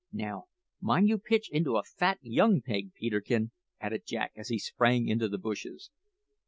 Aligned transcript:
Now, 0.11 0.45
mind 0.81 1.09
you 1.09 1.19
pitch 1.19 1.51
into 1.51 1.77
a 1.77 1.83
fat 1.83 2.17
young 2.23 2.61
pig, 2.63 2.91
Peterkin!" 2.95 3.51
added 3.79 4.01
Jack 4.07 4.31
as 4.35 4.49
he 4.49 4.57
sprang 4.57 5.05
into 5.07 5.29
the 5.29 5.37
bushes. 5.37 5.91